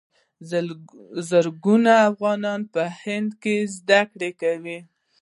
[1.29, 4.77] زرګونه افغانان په هند کې زده کړې کوي.